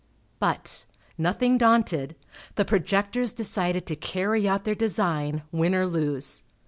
[0.39, 2.15] But, nothing daunted,
[2.55, 6.41] the projectors decided to carry out their design, win or lose.